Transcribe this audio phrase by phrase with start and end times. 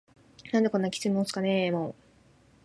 [0.51, 2.07] 「何でこんなキツいんすかねぇ～も～…」